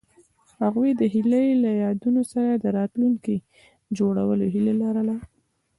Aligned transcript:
هغوی 0.61 0.91
د 0.95 1.01
هیلې 1.13 1.45
له 1.63 1.71
یادونو 1.83 2.21
سره 2.31 2.51
راتلونکی 2.79 3.35
جوړولو 3.97 4.45
هیله 4.53 4.73
لرله. 4.81 5.15